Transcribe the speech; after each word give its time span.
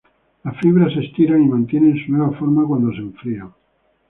Las 0.43 0.57
fibras 0.59 0.93
se 0.93 1.01
estiran 1.01 1.43
y 1.43 1.47
mantienen 1.47 2.03
su 2.03 2.11
nueva 2.11 2.35
forma 2.35 2.65
cuando 2.65 2.89
se 2.91 3.01
enfrían. 3.01 3.53